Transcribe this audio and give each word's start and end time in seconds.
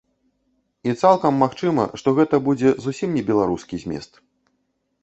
І 0.89 0.95
цалкам 1.01 1.37
магчыма, 1.43 1.83
што 2.03 2.15
гэта 2.21 2.35
будзе 2.49 2.69
зусім 2.87 3.09
не 3.21 3.27
беларускі 3.31 3.75
змест. 3.87 4.11